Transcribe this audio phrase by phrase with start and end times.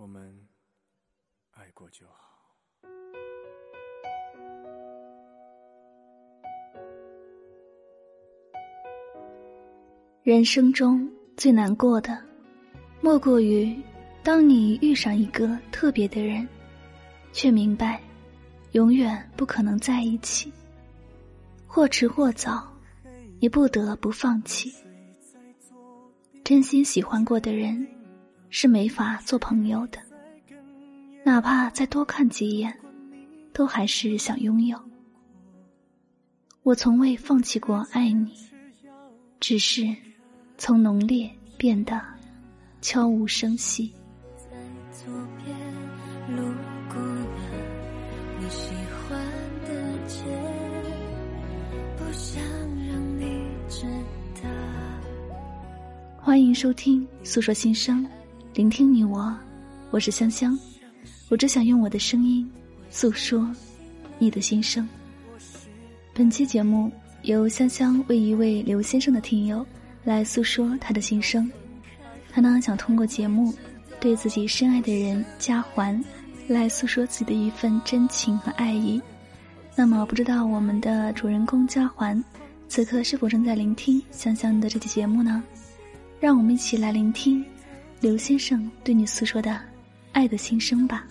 [0.00, 0.34] 我们
[1.50, 2.14] 爱过就好。
[10.22, 12.18] 人生中最难过的，
[13.02, 13.78] 莫过于
[14.22, 16.48] 当你遇上一个特别的人，
[17.30, 18.00] 却明白
[18.72, 20.50] 永远不可能在一起。
[21.66, 22.66] 或迟或早，
[23.38, 24.72] 你不得不放弃。
[26.42, 27.86] 真心喜欢过的人。
[28.52, 29.98] 是没法做朋友的，
[31.24, 32.76] 哪怕再多看几眼，
[33.52, 34.76] 都还是想拥有。
[36.64, 38.34] 我从未放弃过爱你，
[39.38, 39.86] 只是
[40.58, 42.00] 从浓烈变得
[42.82, 43.94] 悄无声息。
[56.18, 58.04] 欢迎收听《诉说心声》。
[58.52, 59.32] 聆听你我，
[59.92, 60.58] 我是香香，
[61.28, 62.50] 我只想用我的声音
[62.90, 63.48] 诉说
[64.18, 64.86] 你的心声。
[66.12, 66.90] 本期节目
[67.22, 69.64] 由香香为一位刘先生的听友
[70.02, 71.48] 来诉说他的心声，
[72.32, 73.54] 他呢想通过节目
[74.00, 76.02] 对自己深爱的人嘉环
[76.48, 79.00] 来诉说自己的一份真情和爱意。
[79.76, 82.22] 那么，不知道我们的主人公嘉环
[82.68, 85.40] 此刻是否正在聆听香香的这期节目呢？
[86.18, 87.42] 让我们一起来聆听。
[88.00, 89.60] 刘先生对你诉说的
[90.12, 91.04] 爱的心声吧。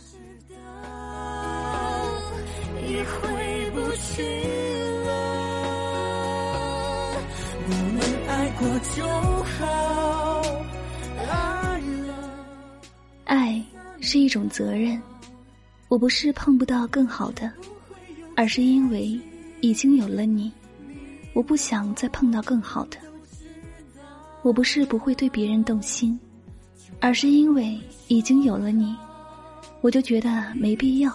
[13.26, 13.64] 爱
[14.02, 15.00] 是一种责任，
[15.90, 17.52] 我不是碰不到更好的，
[18.36, 19.20] 而是因为
[19.62, 20.52] 已经有了你，
[21.34, 22.98] 我不想再碰到更好的。
[24.42, 26.20] 我不是不会对别人动心。
[27.00, 28.96] 而是因为已经有了你，
[29.82, 31.14] 我就觉得没必要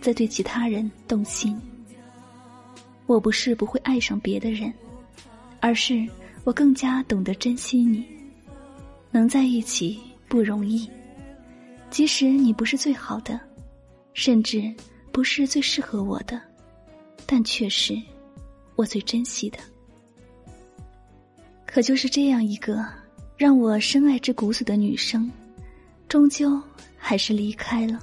[0.00, 1.60] 再对其他人动心。
[3.06, 4.72] 我不是不会爱上别的人，
[5.60, 6.06] 而是
[6.44, 8.04] 我更加懂得珍惜你。
[9.10, 10.88] 能在一起不容易，
[11.90, 13.38] 即使你不是最好的，
[14.12, 14.72] 甚至
[15.12, 16.40] 不是最适合我的，
[17.26, 17.94] 但却是
[18.76, 19.58] 我最珍惜的。
[21.66, 23.03] 可就是这样一个。
[23.36, 25.30] 让我深爱至骨髓的女生，
[26.08, 26.60] 终究
[26.96, 27.98] 还是离开了。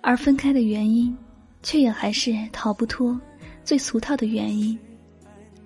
[0.00, 1.14] 而分开的原因，
[1.62, 3.20] 却也还是逃不脱
[3.64, 4.78] 最俗套的原因：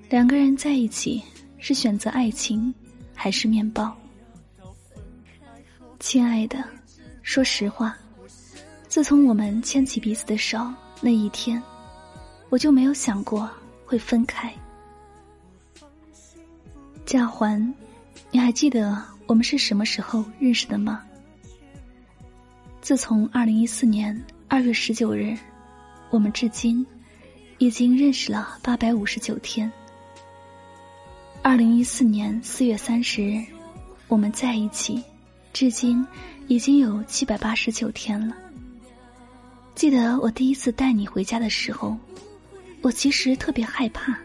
[0.09, 1.23] 两个人在一起
[1.59, 2.75] 是选择爱情，
[3.15, 3.95] 还是面包？
[6.01, 6.65] 亲爱的，
[7.23, 7.95] 说实话，
[8.89, 10.59] 自从我们牵起彼此的手
[11.03, 11.63] 那一天，
[12.49, 13.49] 我就没有想过
[13.85, 14.53] 会分开。
[17.05, 17.73] 嘉环。
[18.35, 21.05] 你还记得我们是什么时候认识的吗？
[22.81, 25.37] 自从二零一四年二月十九日，
[26.09, 26.85] 我们至今
[27.59, 29.71] 已经认识了八百五十九天。
[31.43, 33.45] 二零一四年四月三十日，
[34.09, 35.05] 我们在一起，
[35.53, 36.05] 至今
[36.49, 38.35] 已经有七百八十九天了。
[39.75, 41.95] 记得我第一次带你回家的时候，
[42.81, 44.19] 我其实特别害怕，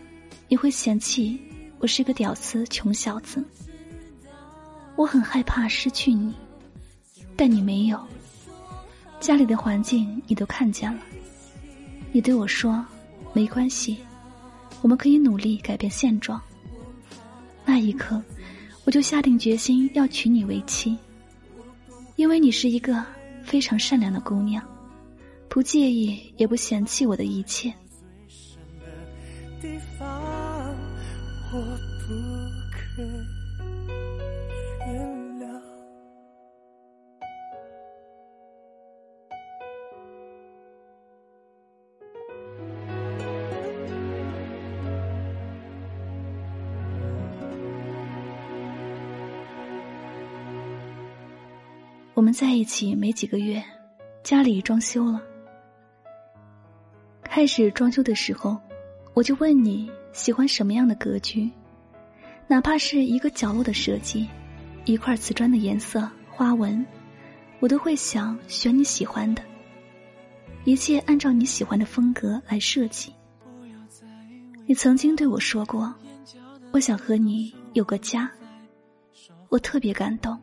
[0.48, 1.38] 你会嫌弃
[1.80, 3.44] 我是个屌丝穷小子。
[4.98, 6.34] 我很害怕失去你，
[7.38, 8.00] 但你没有。
[9.20, 11.00] 家里的环境你都看见了，
[12.12, 12.84] 你对我说
[13.32, 14.00] ：“没关系，
[14.82, 16.42] 我们可以努力改变现状。”
[17.64, 18.22] 那一刻，
[18.86, 20.98] 我就下定决心要娶你为妻，
[22.16, 23.06] 因为你是一个
[23.44, 24.64] 非常善良的姑娘，
[25.48, 27.72] 不介意也不嫌弃我的一切。
[52.18, 53.64] 我们在一起没几个月，
[54.24, 55.22] 家里装修了。
[57.22, 58.58] 开始装修的时候，
[59.14, 61.48] 我就问你喜欢什么样的格局，
[62.48, 64.28] 哪怕是一个角落的设计，
[64.86, 66.84] 一块瓷砖的颜色、花纹，
[67.60, 69.44] 我都会想选你喜欢的，
[70.64, 73.14] 一切按照你喜欢的风格来设计。
[74.66, 75.94] 你曾经对我说过，
[76.72, 78.28] 我想和你有个家，
[79.50, 80.36] 我特别感动。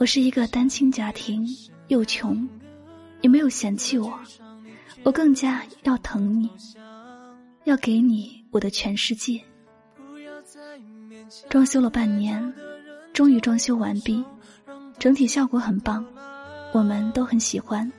[0.00, 1.46] 我是一个单亲家庭，
[1.88, 2.48] 又穷，
[3.20, 4.18] 你没有嫌弃我，
[5.02, 6.48] 我更加要疼你，
[7.64, 9.38] 要给你我的全世界。
[11.50, 12.54] 装修了半年，
[13.12, 14.24] 终于装修完毕。
[14.98, 16.02] 整体效果很棒，
[16.72, 17.92] 我们都很喜欢。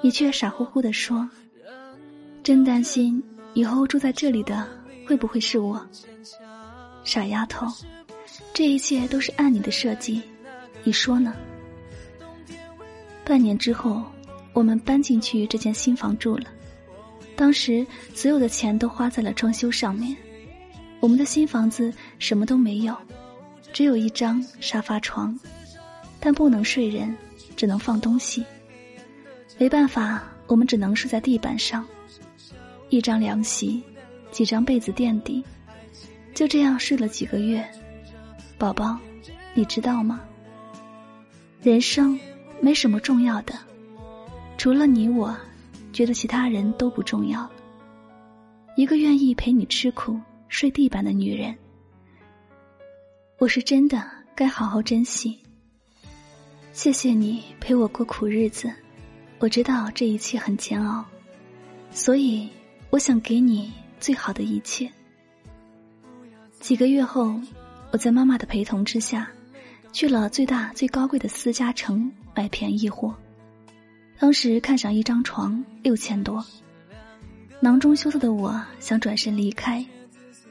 [0.00, 1.28] 你却傻乎乎的说
[2.44, 3.20] ：“真担心
[3.52, 4.64] 以后住在这里的
[5.08, 5.84] 会不会是我？”
[7.02, 7.66] 傻丫头，
[8.54, 10.22] 这一切都是按你的设计，
[10.88, 11.34] 你说呢？
[13.22, 14.02] 半年之后，
[14.54, 16.44] 我们搬进去这间新房住了。
[17.36, 20.16] 当时所有的钱都花在了装修上面。
[20.98, 22.96] 我们的新房子什么都没有，
[23.70, 25.38] 只有一张沙发床，
[26.18, 27.14] 但不能睡人，
[27.54, 28.42] 只能放东西。
[29.58, 31.86] 没办法，我们只能睡在地板上，
[32.88, 33.82] 一张凉席，
[34.30, 35.44] 几张被子垫底，
[36.34, 37.62] 就这样睡了几个月。
[38.56, 38.98] 宝宝，
[39.52, 40.22] 你知道吗？
[41.62, 42.18] 人生
[42.60, 43.54] 没什么重要的，
[44.56, 45.36] 除了你我，
[45.92, 47.48] 觉得其他人都不重要。
[48.76, 50.18] 一个愿意陪你吃苦。
[50.50, 51.54] 睡地板的女人，
[53.36, 54.02] 我是真的
[54.34, 55.38] 该好好珍惜。
[56.72, 58.72] 谢谢你陪我过苦日子，
[59.40, 61.04] 我知道这一切很煎熬，
[61.90, 62.48] 所以
[62.88, 63.70] 我想给你
[64.00, 64.90] 最好的一切。
[66.60, 67.38] 几个月后，
[67.92, 69.30] 我在妈妈的陪同之下，
[69.98, 73.12] 去了最大最高贵的私家城买便宜货。
[74.16, 76.46] 当时看上一张床，六千多，
[77.58, 79.84] 囊中羞涩的我想转身离开。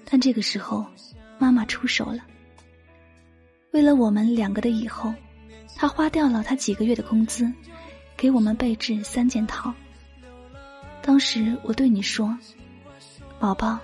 [0.03, 0.85] 但这个时候，
[1.39, 2.19] 妈妈出手了。
[3.71, 5.13] 为了我们两个的以后，
[5.77, 7.49] 她花掉了她几个月的工资，
[8.17, 9.73] 给我们备置三件套。
[11.01, 12.37] 当时我对你说
[13.39, 13.79] ：“宝宝，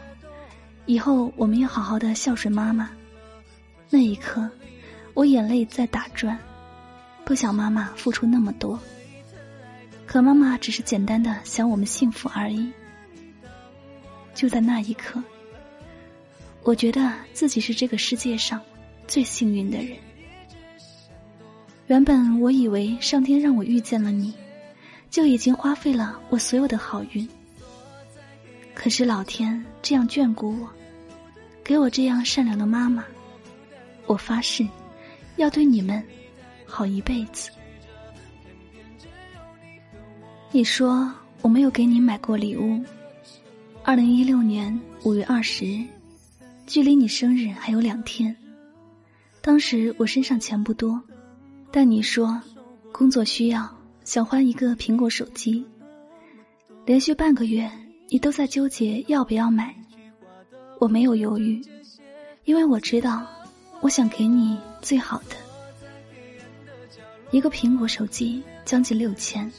[0.88, 2.92] 以后我们要好好的孝顺妈妈。”
[3.90, 4.50] 那一刻，
[5.14, 6.38] 我眼泪在打转，
[7.24, 8.80] 不想妈妈付出那么多。
[10.06, 12.72] 可妈妈只是简单的想我们幸福而已。
[14.34, 15.22] 就在那一刻。
[16.64, 18.62] 我觉得自己是这个世界上
[19.06, 19.98] 最幸运的人。
[21.88, 24.34] 原本我以为上天让我遇见了你，
[25.10, 27.28] 就已经花费了我所有的好运。
[28.74, 30.70] 可是老天这样眷顾我，
[31.64, 33.04] 给我这样善良的妈妈，
[34.06, 34.66] 我发誓
[35.38, 36.04] 要对你们
[36.66, 37.50] 好一辈子。
[40.52, 42.82] 你说我没有给你买过礼物。
[43.84, 45.84] 二零一六年五月二十日。
[46.66, 48.34] 距离你生日还有两天，
[49.42, 51.00] 当时我身上钱不多，
[51.70, 52.42] 但你说
[52.90, 53.70] 工作需要，
[54.06, 55.64] 想换一个苹果手机。
[56.86, 57.70] 连续半个月，
[58.08, 59.76] 你都在纠结要不要买，
[60.80, 61.62] 我没有犹豫，
[62.46, 63.28] 因为我知道，
[63.82, 65.36] 我想给你最好的。
[67.32, 69.52] 一个苹果手机将近六千，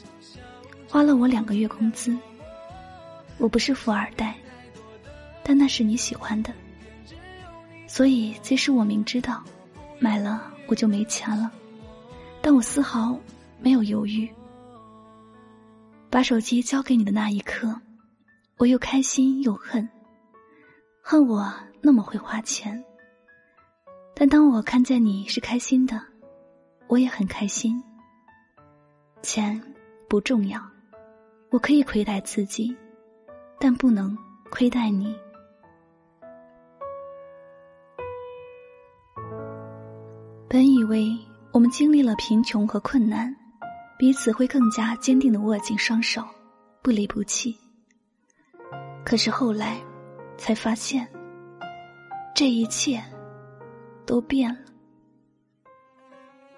[0.87, 2.17] 花了我两个月工资。
[3.37, 4.33] 我不是富二代，
[5.43, 6.53] 但那是你喜欢的。
[7.85, 9.43] 所以，即使我明知道
[9.99, 11.51] 买了我就没钱了，
[12.41, 13.19] 但我丝毫
[13.59, 14.29] 没有犹豫。
[16.09, 17.75] 把手机交给你的那一刻，
[18.57, 19.89] 我又开心又恨，
[21.01, 22.84] 恨我那么会花钱。
[24.17, 26.01] 但当我看见你是开心的，
[26.87, 27.83] 我也很开心。
[29.21, 29.61] 钱
[30.07, 30.61] 不重要，
[31.49, 32.73] 我可以亏待自己，
[33.59, 34.17] 但不能
[34.49, 35.13] 亏待你。
[40.47, 41.13] 本以为
[41.51, 43.35] 我们经历了贫穷和困难，
[43.99, 46.23] 彼此会更加坚定的握紧双手，
[46.81, 47.53] 不离不弃。
[49.03, 49.77] 可是后来，
[50.37, 51.05] 才发现，
[52.33, 53.03] 这一切
[54.05, 54.59] 都变了。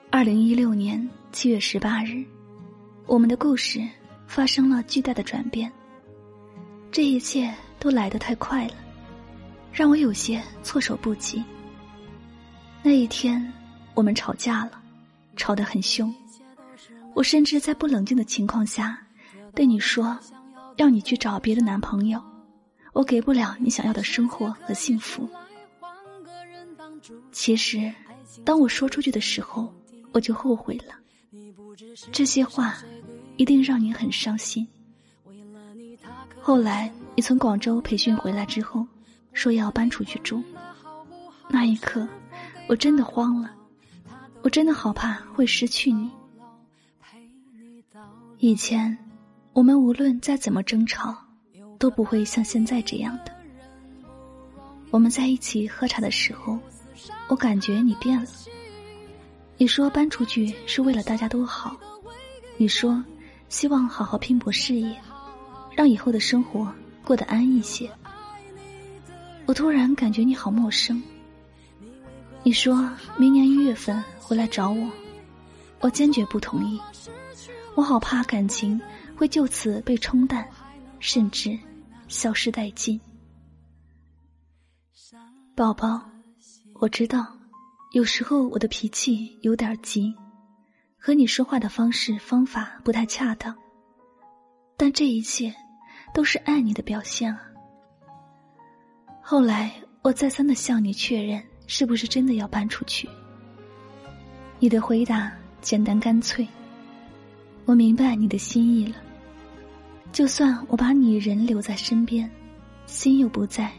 [0.09, 2.23] 二零一六年七月十八日，
[3.05, 3.81] 我们的故事
[4.27, 5.71] 发生了巨大的转变。
[6.91, 8.73] 这一切都来得太快了，
[9.71, 11.43] 让我有些措手不及。
[12.83, 13.53] 那一天。
[13.97, 14.79] 我们吵架了，
[15.35, 16.13] 吵得很凶。
[17.15, 18.95] 我甚至在不冷静的情况下，
[19.55, 20.15] 对你说，
[20.75, 22.21] 要你去找别的男朋友，
[22.93, 25.27] 我给不了你想要的生活和幸福。
[27.37, 27.93] 其实，
[28.43, 29.71] 当我说出去的时候，
[30.11, 30.95] 我就后悔了。
[32.11, 32.75] 这些话，
[33.37, 34.67] 一定让你很伤心。
[36.41, 38.87] 后来，你从广州培训回来之后，
[39.33, 40.43] 说要搬出去住，
[41.47, 42.07] 那一刻，
[42.67, 43.53] 我真的慌了。
[44.41, 46.09] 我真的好怕会失去你。
[48.39, 48.97] 以前，
[49.53, 51.15] 我们无论再怎么争吵，
[51.77, 53.31] 都不会像现在这样的。
[54.89, 56.57] 我们在一起喝茶的时候，
[57.27, 58.29] 我感觉你变了。
[59.57, 61.75] 你说搬出去是为了大家都好，
[62.57, 63.03] 你说
[63.49, 64.95] 希望好好拼搏事业，
[65.75, 66.73] 让以后的生活
[67.03, 67.89] 过得安逸些。
[69.45, 71.01] 我突然感觉你好陌生。
[72.43, 74.03] 你说明年一月份。
[74.19, 74.91] 回来找我，
[75.79, 76.77] 我坚决不同意。
[77.75, 78.77] 我好怕感情
[79.15, 80.45] 会就此被冲淡，
[80.99, 81.57] 甚至
[82.09, 82.99] 消失殆尽。
[85.55, 86.01] 宝宝，
[86.79, 87.27] 我知道，
[87.93, 90.13] 有时候我的脾气有点急，
[90.97, 93.55] 和你说话的方式方法不太恰当，
[94.77, 95.53] 但这一切
[96.13, 97.41] 都是爱你的表现啊。
[99.21, 103.09] 后来我再三的向你确认，是不是真的要搬出去？
[104.59, 106.47] 你的回答简单干脆。
[107.65, 108.95] 我明白你的心意了。
[110.13, 112.29] 就算我把你人留在身边，
[112.85, 113.71] 心又不在，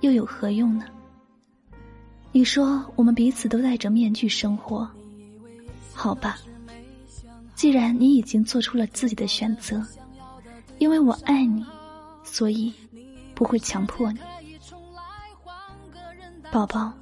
[0.00, 0.86] 又有何用呢？
[2.32, 4.88] 你说我们彼此都戴着面具生活，
[5.92, 6.38] 好吧。
[7.54, 9.84] 既然你已经做出了自己的选择，
[10.78, 11.64] 因为我爱你，
[12.24, 12.72] 所以
[13.34, 14.20] 不会强迫你。
[16.50, 16.92] 宝宝，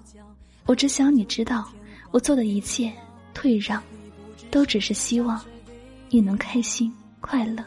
[0.67, 1.69] 我只想你知道，
[2.11, 2.93] 我做的一切
[3.35, 3.83] 退让，
[4.51, 5.41] 都只是希望。
[6.11, 7.63] 你能开心快乐，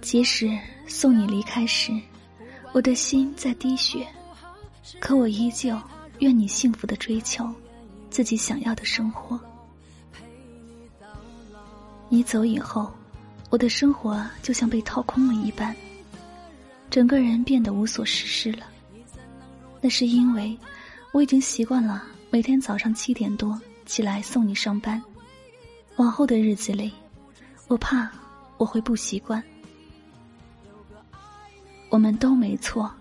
[0.00, 0.50] 即使
[0.86, 1.92] 送你离开时，
[2.72, 4.06] 我的心在滴血，
[5.00, 5.76] 可我依旧
[6.18, 7.48] 愿你幸福的追求
[8.10, 9.38] 自己想要的生活。
[12.08, 12.92] 你走以后，
[13.50, 15.74] 我的生活就像被掏空了一般，
[16.88, 18.66] 整个人变得无所事事了。
[19.80, 20.56] 那是因为
[21.12, 25.02] 我已经习惯了每天早上七点多起来送你上班。
[25.96, 26.92] 往后的日子里，
[27.68, 28.10] 我怕
[28.56, 29.42] 我会不习惯。
[31.88, 32.92] 我们都没错，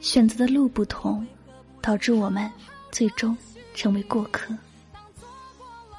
[0.00, 1.26] 选择的路不同，
[1.80, 2.50] 导致我们
[2.90, 3.36] 最终
[3.74, 4.56] 成为过客。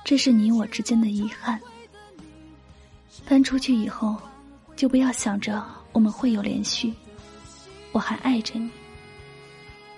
[0.04, 1.60] 这是你我之间的遗憾。
[3.28, 4.18] 搬出去以后，
[4.76, 6.92] 就不要想着我们会有连续。
[7.92, 8.70] 我还爱着你，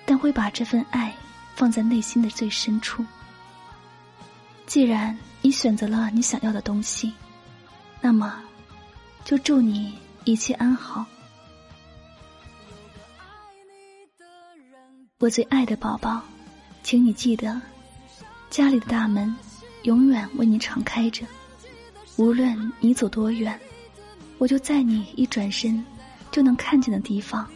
[0.05, 1.15] 但会把这份爱
[1.55, 3.05] 放在内心的最深处。
[4.65, 7.13] 既然你选择了你想要的东西，
[8.01, 8.43] 那么，
[9.23, 11.05] 就祝你一切安好。
[15.23, 16.21] 我最爱的宝宝，
[16.83, 17.61] 请你记得，
[18.49, 19.33] 家里的大门
[19.83, 21.25] 永远为你敞开着。
[22.17, 23.57] 无论你走多远，
[24.37, 25.81] 我就在你一转身
[26.29, 27.47] 就能看见的地方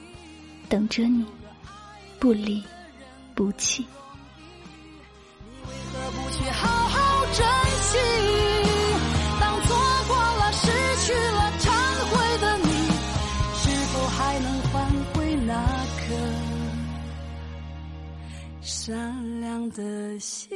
[0.70, 1.26] 等着你，
[2.20, 2.64] 不离
[3.36, 3.86] 不弃。
[19.78, 20.50] 的心。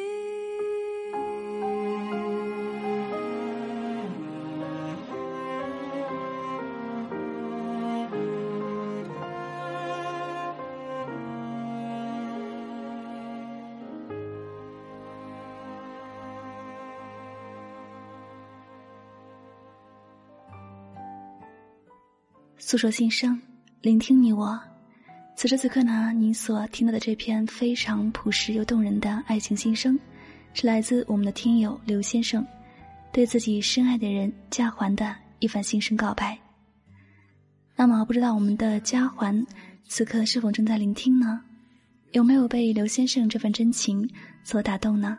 [22.58, 23.40] 诉说心声，
[23.82, 24.71] 聆听你我。
[25.42, 30.00] 此时此刻呢，你所听到的这篇非常朴实又动人的爱情心声，
[30.54, 32.46] 是来自我们的听友刘先生，
[33.12, 36.38] 对自己深爱的人嘉环的一番心声告白。
[37.76, 39.44] 那么，不知道我们的嘉环
[39.88, 41.42] 此刻是否正在聆听呢？
[42.12, 44.08] 有没有被刘先生这份真情
[44.44, 45.18] 所打动呢？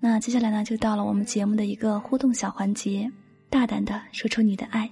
[0.00, 3.12] 那接下来呢，就到了我们节目的一个互动小环节，
[3.50, 4.88] 大胆的说出你的爱。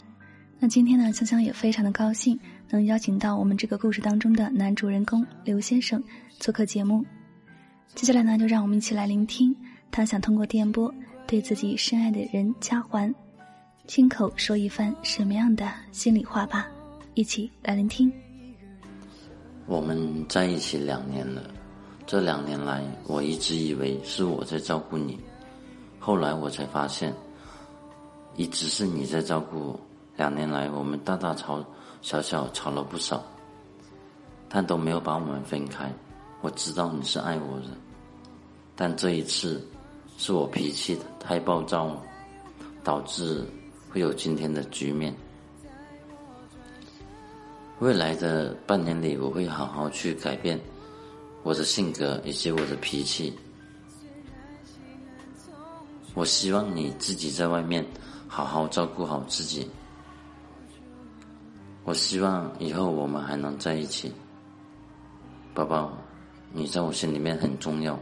[0.59, 2.38] 那今天呢，香香也非常的高兴，
[2.73, 6.02] 能邀请到我们这个故事当中的男主人公刘先生
[6.38, 7.05] 做客节目。
[7.95, 9.55] 接下来呢，就让我们一起来聆听
[9.91, 10.93] 他想通过电波
[11.26, 13.14] 对自己深爱的人嘉环，
[13.87, 16.67] 亲口说一番什么样的心里话吧。
[17.12, 18.11] 一起来聆听。
[19.67, 21.43] 我们在一起两年了，
[22.07, 25.21] 这两年来，我一直以为是我在照顾你，
[25.99, 27.12] 后来我才发现，
[28.35, 29.81] 一直是你在照顾我。
[30.17, 31.62] 两年来，我们大大吵
[32.03, 33.25] 小小吵了不少，
[34.49, 35.91] 但都没有把我们分开。
[36.41, 37.69] 我知道你是爱我的，
[38.75, 39.65] 但这一次
[40.19, 41.97] 是我脾气太暴躁，
[42.83, 43.47] 导致
[43.89, 45.15] 会有今天的局面。
[47.79, 50.61] 未来的半年里，我会好好去改变
[51.45, 53.33] 我的性格以及我的脾气。
[56.15, 57.87] 我希望你自己在外面
[58.27, 59.69] 好好照顾好自己。
[61.85, 64.12] 我希望以后我们还能在一起，
[65.53, 65.93] 宝宝，
[66.53, 67.99] 你在我心里面很重要，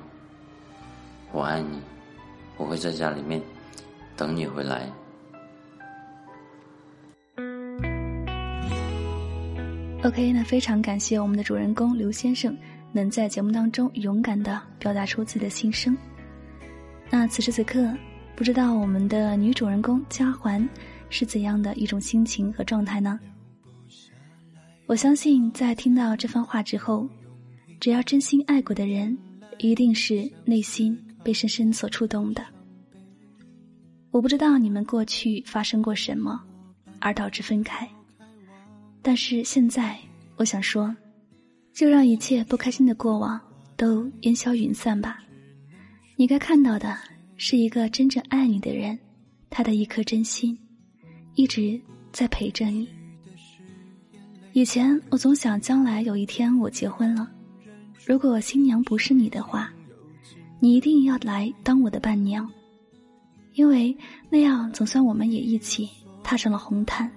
[1.33, 1.81] 我爱你，
[2.59, 3.41] 我会在家里面
[4.17, 4.87] 等你回来。
[10.05, 12.57] OK，那非常感谢我们的主人公刘先生
[12.93, 15.97] 能在节目当中勇敢的表达出自己的心声。
[17.09, 17.91] 那此时此刻，
[18.37, 20.67] 不知道我们的女主人公嘉环
[21.09, 23.19] 是怎样的一种心情和状态呢？
[24.91, 27.09] 我相信，在听到这番话之后，
[27.79, 29.17] 只要真心爱过的人，
[29.59, 32.45] 一定是内心被深深所触动的。
[34.11, 36.43] 我不知道你们过去发生过什么，
[36.99, 37.89] 而导致分开，
[39.01, 39.97] 但是现在，
[40.35, 40.93] 我想说，
[41.73, 43.41] 就让一切不开心的过往
[43.77, 45.23] 都烟消云散吧。
[46.17, 46.99] 你该看到的
[47.37, 48.99] 是一个真正爱你的人，
[49.51, 50.59] 他的一颗真心，
[51.37, 51.81] 一直
[52.11, 52.89] 在陪着你。
[54.53, 57.31] 以前我总想，将来有一天我结婚了，
[58.05, 59.73] 如果新娘不是你的话，
[60.59, 62.51] 你一定要来当我的伴娘，
[63.55, 63.97] 因为
[64.29, 65.89] 那样总算我们也一起
[66.25, 67.09] 踏上了红毯。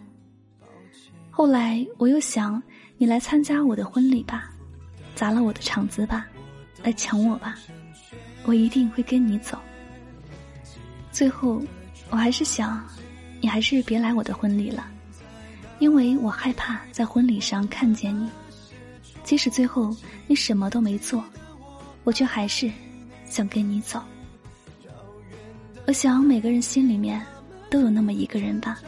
[1.32, 2.62] 后来我又想，
[3.00, 4.52] 你来参加我的婚礼吧，
[5.16, 6.28] 砸了我的场子吧，
[6.84, 7.56] 来抢我吧。
[8.46, 9.58] 我一定会跟你走。
[11.12, 11.60] 最后，
[12.12, 12.86] 我还是想，
[13.42, 14.86] 你还是别来我的婚礼了，
[15.80, 18.30] 因为我害怕在婚礼上看见你。
[19.24, 19.96] 即使最后
[20.28, 21.24] 你什么都没做，
[22.04, 22.72] 我却还是
[23.26, 24.02] 想跟你走。
[25.86, 27.22] 我想每个人心里面
[27.70, 28.80] 都有那么一个人吧，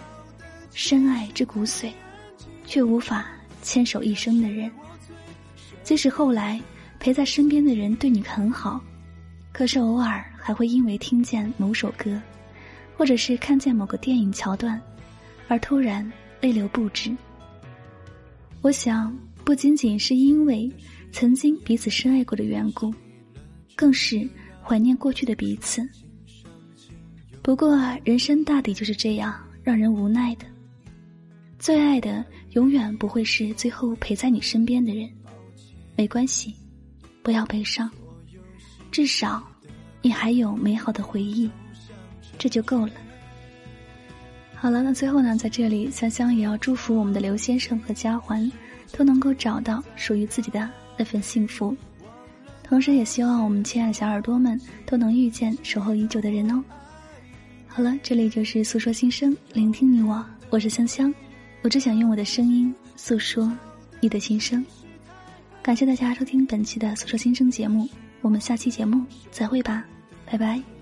[0.74, 1.92] 深爱之骨髓，
[2.66, 3.28] 却无法
[3.62, 4.72] 牵手一生的人。
[5.84, 6.62] 即使后来
[7.00, 8.82] 陪在身边的人对你很好。
[9.52, 12.22] 可是偶尔还会因为听见某首歌，
[12.98, 14.82] 或者是看见某个电影桥段，
[15.48, 16.12] 而突然
[16.42, 17.16] 泪流不止。
[18.62, 20.72] 我想，不仅仅是因为
[21.12, 22.94] 曾经彼此深爱过的缘故，
[23.76, 24.28] 更是
[24.62, 25.88] 怀念过去的彼此。
[27.42, 30.46] 不过，人生大抵就是这样，让人无奈的。
[31.60, 35.10] 最爱的永远不会是最后陪在你身边的人。
[35.96, 36.54] 没关系，
[37.22, 37.90] 不要悲伤。
[38.92, 39.44] 至少，
[40.02, 41.50] 你还有美好的回忆，
[42.38, 42.94] 这就够了。
[44.58, 48.52] 好了，那最后呢，在这里，香香也要祝福我们的刘先生和佳环，
[48.92, 51.76] 都能够找到属于自己的那份幸福。
[52.64, 56.64] 同时，也希望我们亲爱的小耳朵们都能遇见守候已久的人哦。
[57.68, 61.14] 好了，这里就是诉说心声，聆听你我，我是香香，
[61.62, 63.52] 我只想用我的声音诉说
[64.00, 64.66] 你的心声。
[65.62, 67.88] 感谢大家收听本期的诉说心声节目。
[68.22, 69.86] 我们下期节目再会吧，
[70.26, 70.75] 拜拜。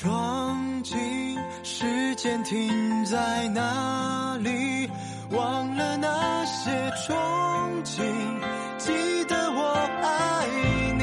[0.00, 0.96] 闯进，
[1.64, 4.88] 时间停在哪里？
[5.32, 7.16] 忘了那些憧
[7.82, 8.04] 憬，
[8.78, 8.92] 记
[9.24, 9.60] 得我
[10.00, 10.46] 爱
[10.98, 11.02] 你。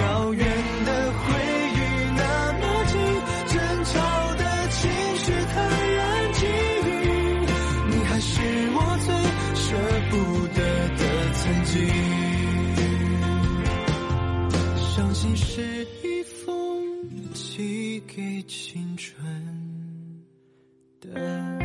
[0.00, 0.42] 遥远
[0.86, 1.22] 的回
[1.74, 1.78] 忆
[2.16, 2.22] 那
[2.54, 2.96] 么近，
[3.52, 3.92] 争吵
[4.36, 4.80] 的情
[5.18, 5.60] 绪太
[5.98, 6.48] 安静，
[7.90, 8.40] 你还是
[8.72, 9.12] 我最
[9.60, 9.76] 舍
[10.08, 10.16] 不
[10.56, 10.58] 得
[10.96, 11.00] 的
[11.34, 11.72] 曾经。
[14.96, 16.11] 相信是一。
[17.34, 19.16] 寄给青春
[21.00, 21.61] 的。